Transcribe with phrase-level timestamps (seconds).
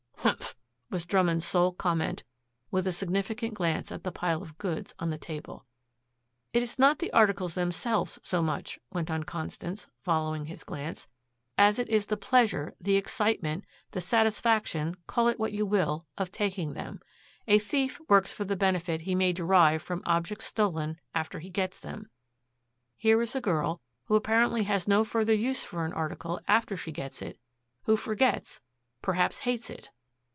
[0.21, 0.55] "Humph!"
[0.91, 2.23] was Drummond's sole comment
[2.69, 5.65] with a significant glance at the pile of goods on the table.
[6.53, 11.07] "It is not the articles themselves so much," went on Constance, following his glance,
[11.57, 16.31] "as it is the pleasure, the excitement, the satisfaction call it what you will of
[16.31, 16.99] taking them.
[17.47, 21.79] A thief works for the benefit he may derive from objects stolen after he gets
[21.79, 22.09] them.
[22.95, 26.91] Here is a girl who apparently has no further use for an article after she
[26.91, 27.39] gets it,
[27.83, 28.61] who forgets,
[29.01, 29.89] perhaps hates it."